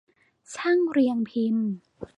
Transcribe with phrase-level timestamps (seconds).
[0.53, 1.67] ช่างเรียงพิมพ์